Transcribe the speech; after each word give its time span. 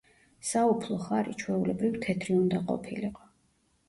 საუფლო 0.51 0.95
ხარი 1.03 1.35
ჩვეულებრივ 1.41 1.99
თეთრი 2.05 2.37
უნდა 2.39 2.63
ყოფილიყო. 2.73 3.29